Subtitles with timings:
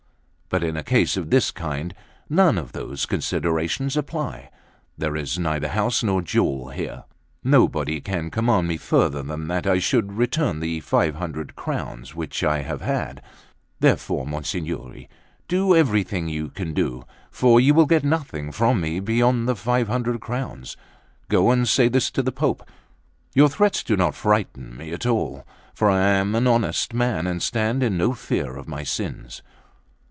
[0.49, 1.93] But in a case of this kind
[2.27, 4.49] none of those considerations apply;
[4.97, 7.05] there is neither house nor jewel here;
[7.41, 12.43] nobody can command me further than that I should return the five hundred crowns which
[12.43, 13.21] I have had.
[13.79, 15.07] Therefore, monsignori,
[15.47, 19.87] do everything you can do; for you will get nothing from me beyond the five
[19.87, 20.75] hundred crowns.
[21.29, 22.67] Go and say this to the Pope.
[23.33, 27.41] Your threats do not frighten me at all; for I am an honest man, and
[27.41, 29.41] stand in no fear of my sins."